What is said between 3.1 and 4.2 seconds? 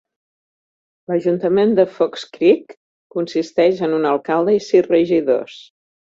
consisteix en un